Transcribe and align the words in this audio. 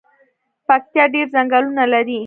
پکتیا 0.67 1.03
ډیر 1.13 1.27
ځنګلونه 1.35 1.83
لري 1.93 2.19